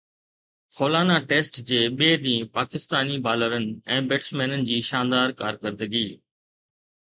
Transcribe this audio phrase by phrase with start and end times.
[0.77, 3.69] خولانا test جي ٻئي ڏينهن پاڪستاني بالرن
[3.99, 6.07] ۽ بيٽسمينن جي شاندار ڪارڪردگي